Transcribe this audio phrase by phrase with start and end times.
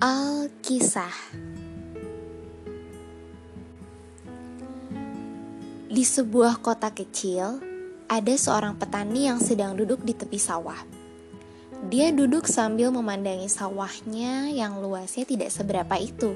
[0.00, 1.12] Alkisah
[5.92, 7.60] Di sebuah kota kecil,
[8.08, 10.80] ada seorang petani yang sedang duduk di tepi sawah.
[11.92, 16.32] Dia duduk sambil memandangi sawahnya yang luasnya tidak seberapa itu.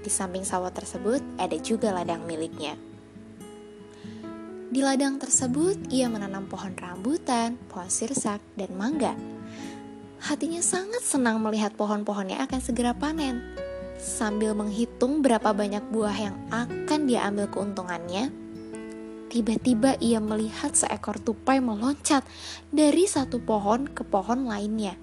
[0.00, 2.80] Di samping sawah tersebut ada juga ladang miliknya.
[4.72, 9.12] Di ladang tersebut, ia menanam pohon rambutan, pohon sirsak, dan mangga.
[10.22, 13.42] Hatinya sangat senang melihat pohon-pohonnya akan segera panen.
[13.98, 18.30] Sambil menghitung berapa banyak buah yang akan dia ambil keuntungannya,
[19.26, 22.22] tiba-tiba ia melihat seekor tupai meloncat
[22.70, 24.94] dari satu pohon ke pohon lainnya.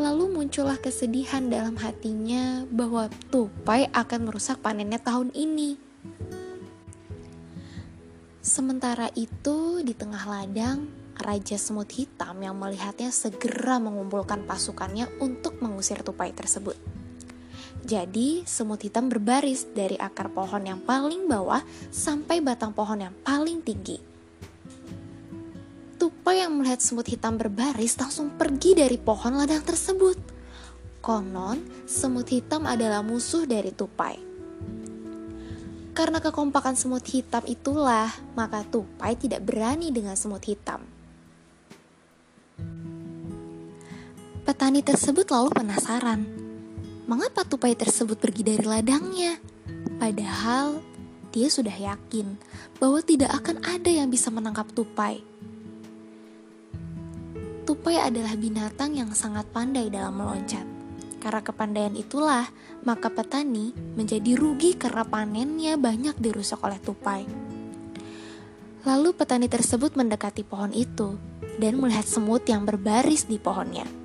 [0.00, 5.76] Lalu muncullah kesedihan dalam hatinya bahwa tupai akan merusak panennya tahun ini.
[8.40, 16.02] Sementara itu, di tengah ladang, Raja Semut Hitam yang melihatnya segera mengumpulkan pasukannya untuk mengusir
[16.02, 16.74] tupai tersebut.
[17.82, 23.58] Jadi, semut hitam berbaris dari akar pohon yang paling bawah sampai batang pohon yang paling
[23.58, 23.98] tinggi.
[25.98, 30.18] Tupai yang melihat semut hitam berbaris langsung pergi dari pohon ladang tersebut.
[31.02, 34.14] Konon, semut hitam adalah musuh dari tupai.
[35.92, 41.01] Karena kekompakan semut hitam itulah, maka tupai tidak berani dengan semut hitam.
[44.42, 46.26] Petani tersebut lalu penasaran,
[47.06, 49.38] mengapa tupai tersebut pergi dari ladangnya?
[50.02, 50.82] Padahal
[51.30, 52.42] dia sudah yakin
[52.82, 55.22] bahwa tidak akan ada yang bisa menangkap tupai.
[57.62, 60.66] Tupai adalah binatang yang sangat pandai dalam meloncat.
[61.22, 62.50] Karena kepandaian itulah,
[62.82, 67.22] maka petani menjadi rugi karena panennya banyak dirusak oleh tupai.
[68.82, 71.14] Lalu petani tersebut mendekati pohon itu
[71.62, 74.01] dan melihat semut yang berbaris di pohonnya.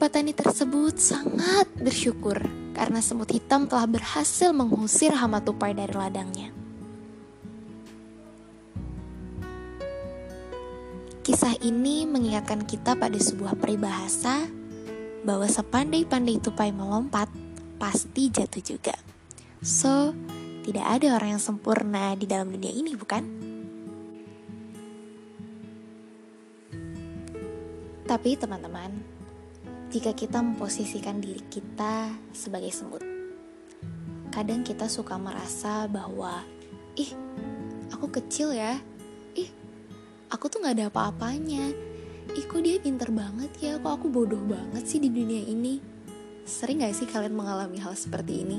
[0.00, 2.40] Petani tersebut sangat bersyukur
[2.72, 6.48] karena semut hitam telah berhasil mengusir hama tupai dari ladangnya.
[11.20, 14.48] Kisah ini mengingatkan kita pada sebuah peribahasa
[15.20, 17.28] bahwa sepandai-pandai tupai melompat,
[17.76, 18.96] pasti jatuh juga.
[19.60, 20.16] So,
[20.64, 23.22] tidak ada orang yang sempurna di dalam dunia ini, bukan?
[28.08, 29.19] Tapi teman-teman,
[29.90, 33.02] jika kita memposisikan diri kita sebagai semut.
[34.30, 36.46] Kadang kita suka merasa bahwa,
[36.94, 37.10] ih,
[37.90, 38.78] aku kecil ya,
[39.34, 39.50] ih,
[40.30, 41.74] aku tuh gak ada apa-apanya,
[42.38, 45.82] ih kok dia pinter banget ya, kok aku bodoh banget sih di dunia ini.
[46.46, 48.58] Sering gak sih kalian mengalami hal seperti ini?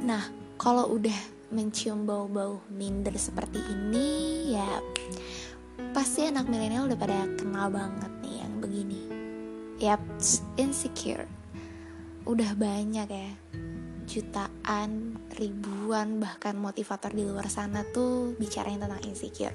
[0.00, 0.24] Nah,
[0.56, 1.20] kalau udah
[1.52, 4.08] mencium bau-bau minder seperti ini,
[4.56, 4.80] ya
[6.00, 9.00] pasti anak milenial udah pada kenal banget nih yang begini.
[9.84, 10.00] Yap,
[10.56, 11.28] insecure.
[12.24, 13.28] Udah banyak ya
[14.08, 19.52] jutaan, ribuan, bahkan motivator di luar sana tuh bicarain tentang insecure.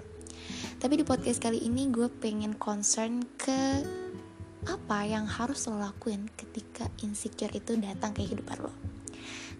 [0.77, 3.81] Tapi di podcast kali ini gue pengen concern ke
[4.69, 8.69] apa yang harus lo lakuin ketika insecure itu datang ke kehidupan lo.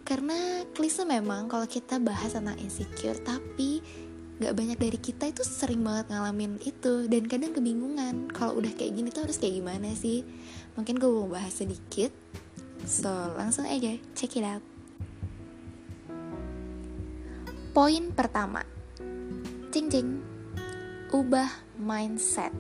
[0.06, 3.82] Karena klise memang kalau kita bahas tentang insecure, tapi
[4.36, 7.08] gak banyak dari kita itu sering banget ngalamin itu.
[7.08, 10.28] Dan kadang kebingungan kalau udah kayak gini tuh harus kayak gimana sih?
[10.76, 12.12] Mungkin gue mau bahas sedikit.
[12.84, 13.10] So
[13.40, 14.64] langsung aja check it out.
[17.76, 18.64] Poin pertama.
[19.72, 20.24] Cing cing
[21.12, 22.52] ubah mindset.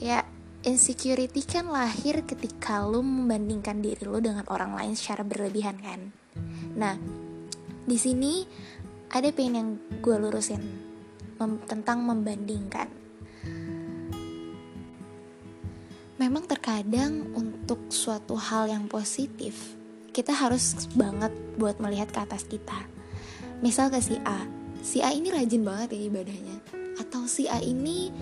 [0.00, 0.24] Ya
[0.64, 6.00] insecurity kan lahir ketika lo membandingkan diri lo dengan orang lain secara berlebihan kan?
[6.76, 6.96] Nah
[7.84, 8.44] di sini
[9.10, 10.62] ada pengen yang gue lurusin
[11.42, 12.86] mem tentang membandingkan.
[16.20, 19.74] Memang terkadang untuk suatu hal yang positif,
[20.12, 22.76] kita harus banget buat melihat ke atas kita.
[23.64, 24.44] Misal ke si A,
[24.84, 26.56] si A ini rajin banget ya ibadahnya.
[27.00, 28.12] Atau si A ini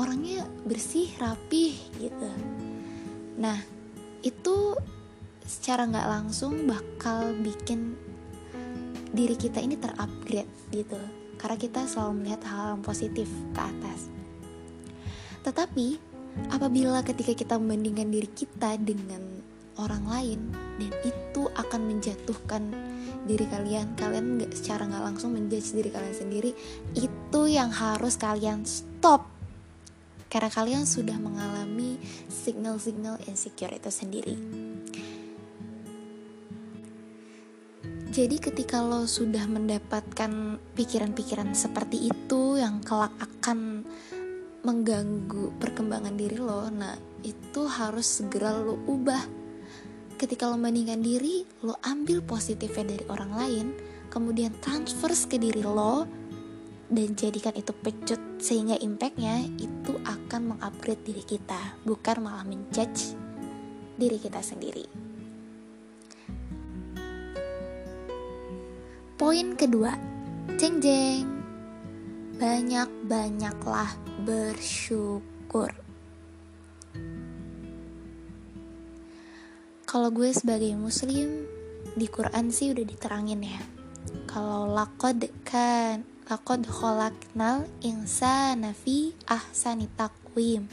[0.00, 2.30] orangnya bersih, rapih gitu.
[3.36, 3.60] Nah,
[4.24, 4.80] itu
[5.44, 8.00] secara nggak langsung bakal bikin
[9.12, 10.98] diri kita ini terupgrade gitu.
[11.36, 14.08] Karena kita selalu melihat hal yang positif ke atas.
[15.44, 16.00] Tetapi
[16.48, 19.20] apabila ketika kita membandingkan diri kita dengan
[19.76, 20.40] orang lain
[20.80, 22.62] dan itu akan menjatuhkan
[23.24, 26.50] diri kalian kalian nggak secara nggak langsung menjudge diri kalian sendiri
[26.96, 29.28] itu yang harus kalian stop.
[30.32, 32.00] Karena kalian sudah mengalami
[32.32, 34.36] signal-signal insecure itu sendiri
[38.12, 43.88] Jadi ketika lo sudah mendapatkan pikiran-pikiran seperti itu yang kelak akan
[44.60, 46.92] mengganggu perkembangan diri lo nah
[47.24, 49.24] itu harus segera lo ubah.
[50.20, 53.66] Ketika lo bandingkan diri lo ambil positifnya dari orang lain
[54.12, 56.04] kemudian transfer ke diri lo
[56.92, 63.16] dan jadikan itu pecut sehingga impactnya itu akan mengupgrade diri kita bukan malah menjudge
[63.96, 65.01] diri kita sendiri
[69.16, 69.94] poin kedua
[70.58, 71.28] jeng jeng.
[72.38, 73.94] Banyak-banyaklah
[74.26, 75.70] bersyukur.
[79.86, 81.44] Kalau gue sebagai muslim
[81.94, 83.62] di Quran sih udah diterangin ya.
[84.26, 90.66] Kalau lakod kan lakod kholaknal insana fi ahsani takwim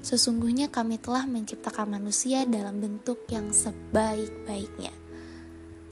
[0.00, 4.96] Sesungguhnya kami telah menciptakan manusia dalam bentuk yang sebaik-baiknya.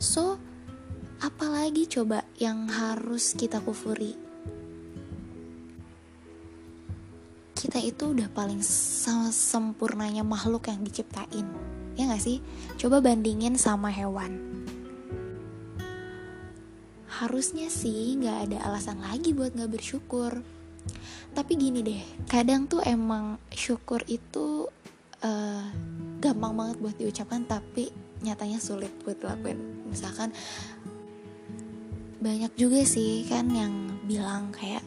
[0.01, 0.41] So,
[1.23, 4.15] apalagi coba yang harus kita kufuri?
[7.59, 8.63] Kita itu udah paling
[9.35, 11.47] sempurnanya makhluk yang diciptain.
[11.99, 12.39] Ya gak sih?
[12.79, 14.59] Coba bandingin sama hewan
[17.19, 20.39] harusnya sih nggak ada alasan lagi buat nggak bersyukur
[21.35, 24.71] tapi gini deh kadang tuh emang syukur itu
[25.27, 25.67] uh,
[26.23, 27.91] gampang banget buat diucapkan tapi
[28.23, 29.59] nyatanya sulit buat dilakuin
[29.91, 30.31] misalkan
[32.19, 34.83] banyak juga sih kan yang bilang kayak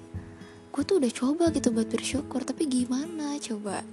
[0.71, 3.83] gue tuh udah coba gitu buat bersyukur tapi gimana coba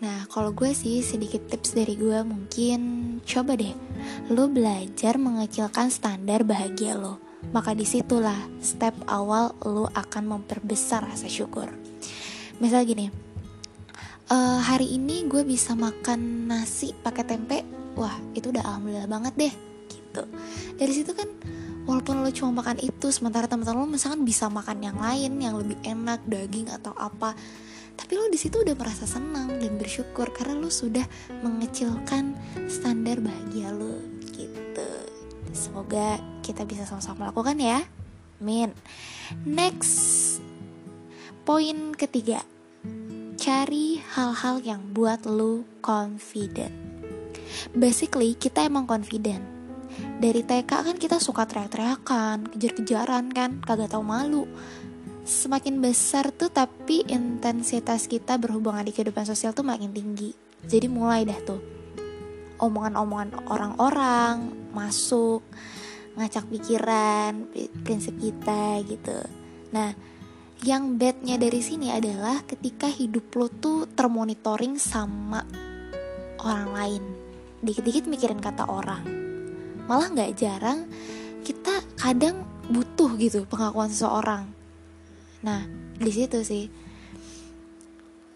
[0.00, 2.80] Nah, kalau gue sih sedikit tips dari gue mungkin
[3.20, 3.76] coba deh
[4.32, 7.20] lo belajar mengecilkan standar bahagia lo
[7.52, 11.72] maka di situlah step awal lo akan memperbesar rasa syukur.
[12.60, 13.08] Misal gini,
[14.28, 17.64] uh, hari ini gue bisa makan nasi pakai tempe,
[17.96, 19.54] wah itu udah alhamdulillah banget deh,
[19.88, 20.22] gitu.
[20.76, 21.26] Dari situ kan,
[21.90, 25.74] walaupun lo cuma makan itu, sementara teman-teman lo misalkan bisa makan yang lain yang lebih
[25.82, 27.34] enak, daging atau apa,
[27.98, 31.02] tapi lo di situ udah merasa senang dan bersyukur karena lo sudah
[31.42, 32.38] mengecilkan
[32.70, 33.98] standar bahagia lo,
[34.38, 34.88] gitu.
[35.50, 37.82] Semoga kita bisa sama-sama melakukan ya.
[38.40, 38.72] Min.
[39.44, 40.38] Next.
[41.44, 42.40] Poin ketiga.
[43.36, 46.72] Cari hal-hal yang buat lu confident.
[47.76, 49.59] Basically, kita emang confident.
[50.20, 54.44] Dari TK kan kita suka teriak-teriakan, kejar-kejaran kan, kagak tau malu.
[55.24, 60.32] Semakin besar tuh tapi intensitas kita berhubungan di kehidupan sosial tuh makin tinggi.
[60.64, 61.80] Jadi mulai dah tuh
[62.60, 65.42] omongan-omongan orang-orang masuk
[66.14, 67.48] ngacak pikiran
[67.82, 69.16] prinsip kita gitu
[69.72, 69.96] nah
[70.60, 75.40] yang badnya dari sini adalah ketika hidup lo tuh termonitoring sama
[76.44, 77.02] orang lain
[77.64, 79.29] dikit-dikit mikirin kata orang
[79.90, 80.86] malah nggak jarang
[81.42, 84.46] kita kadang butuh gitu pengakuan seseorang.
[85.42, 85.66] Nah
[85.98, 86.70] di situ sih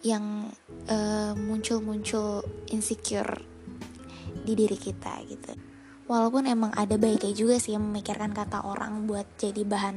[0.02, 0.50] yang
[0.90, 2.42] uh, muncul-muncul
[2.74, 3.38] insecure
[4.42, 5.54] di diri kita gitu.
[6.10, 9.96] Walaupun emang ada baiknya juga sih memikirkan kata orang buat jadi bahan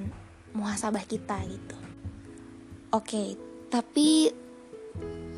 [0.53, 1.77] muhasabah kita gitu.
[2.93, 3.27] Oke okay,
[3.73, 4.29] tapi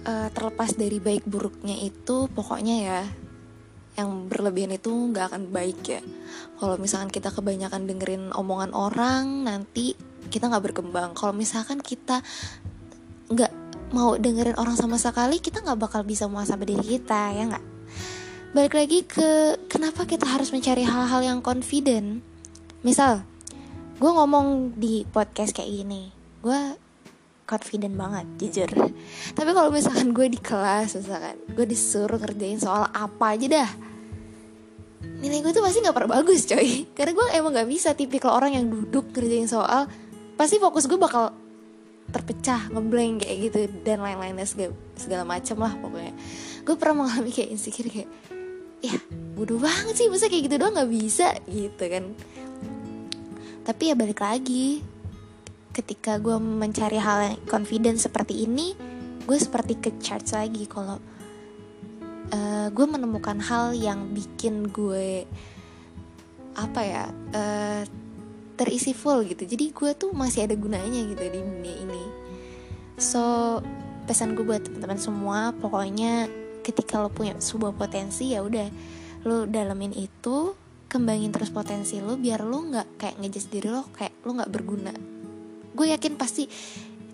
[0.03, 3.01] uh, terlepas dari baik buruknya itu pokoknya ya
[3.97, 6.01] yang berlebihan itu nggak akan baik ya.
[6.59, 9.97] Kalau misalkan kita kebanyakan dengerin omongan orang nanti
[10.29, 11.17] kita nggak berkembang.
[11.17, 12.21] Kalau misalkan kita
[13.29, 13.53] nggak
[13.93, 17.65] mau dengerin orang sama sekali kita nggak bakal bisa muhasabah diri kita ya nggak?
[18.53, 22.21] Balik lagi ke kenapa kita harus mencari hal-hal yang confident.
[22.81, 23.25] Misal
[23.99, 26.61] gue ngomong di podcast kayak gini gue
[27.49, 28.69] confident banget jujur.
[29.33, 33.71] Tapi kalau misalkan gue di kelas misalkan gue disuruh kerjain soal apa aja dah
[35.19, 36.69] nilai gue tuh pasti nggak pernah bagus coy.
[36.97, 39.87] Karena gue emang nggak bisa tipikal orang yang duduk kerjain soal
[40.39, 41.35] pasti fokus gue bakal
[42.09, 46.13] terpecah ngeblank kayak gitu dan lain-lainnya segala, segala macam lah pokoknya.
[46.65, 48.09] Gue pernah mengalami kayak insecure kayak
[48.79, 48.95] ya
[49.35, 52.03] bodoh banget sih masa kayak gitu doang nggak bisa gitu kan.
[53.67, 54.81] Tapi ya balik lagi
[55.79, 58.75] ketika gue mencari hal yang confident seperti ini
[59.23, 60.99] gue seperti ke charge lagi kalau
[62.33, 65.23] uh, gue menemukan hal yang bikin gue
[66.57, 67.03] apa ya
[67.37, 67.81] uh,
[68.59, 69.47] terisi full gitu.
[69.47, 72.03] Jadi gue tuh masih ada gunanya gitu di dunia ini.
[72.99, 73.21] So
[74.09, 76.27] pesan gue buat teman-teman semua pokoknya
[76.65, 78.67] ketika lo punya sebuah potensi ya udah
[79.29, 80.57] lo dalemin itu
[80.89, 85.18] kembangin terus potensi lo biar lo nggak kayak ngejudge diri lo kayak lo nggak berguna
[85.79, 86.51] gue yakin pasti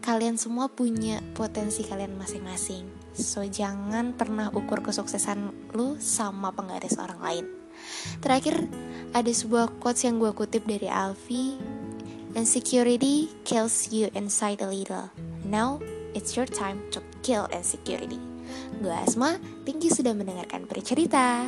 [0.01, 7.22] kalian semua punya potensi kalian masing-masing so jangan pernah ukur kesuksesan lo sama penggaris orang
[7.22, 7.45] lain
[8.25, 8.65] terakhir
[9.13, 11.75] ada sebuah quotes yang gue kutip dari Alfie
[12.36, 15.07] Insecurity kills you inside a little.
[15.48, 15.79] Now
[16.12, 18.19] it's your time to kill insecurity.
[18.84, 21.48] Gue Asma, thank you sudah mendengarkan bercerita.